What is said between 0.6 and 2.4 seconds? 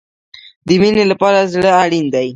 د مینې لپاره زړه اړین دی